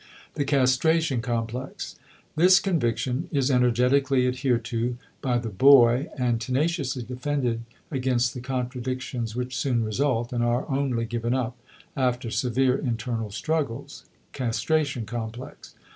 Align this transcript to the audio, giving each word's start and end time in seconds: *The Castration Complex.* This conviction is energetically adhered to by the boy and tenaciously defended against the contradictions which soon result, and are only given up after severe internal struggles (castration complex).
*The 0.33 0.45
Castration 0.45 1.21
Complex.* 1.21 1.95
This 2.35 2.59
conviction 2.59 3.29
is 3.31 3.51
energetically 3.51 4.25
adhered 4.25 4.65
to 4.65 4.97
by 5.21 5.37
the 5.37 5.49
boy 5.51 6.07
and 6.17 6.41
tenaciously 6.41 7.03
defended 7.03 7.61
against 7.91 8.33
the 8.33 8.41
contradictions 8.41 9.35
which 9.35 9.55
soon 9.55 9.83
result, 9.83 10.33
and 10.33 10.43
are 10.43 10.67
only 10.71 11.05
given 11.05 11.35
up 11.35 11.55
after 11.95 12.31
severe 12.31 12.75
internal 12.75 13.29
struggles 13.29 14.05
(castration 14.33 15.05
complex). 15.05 15.75